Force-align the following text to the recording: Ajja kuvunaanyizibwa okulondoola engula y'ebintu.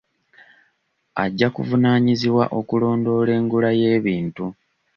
Ajja 1.23 1.47
kuvunaanyizibwa 1.55 2.43
okulondoola 2.59 3.31
engula 3.39 3.69
y'ebintu. 3.79 4.45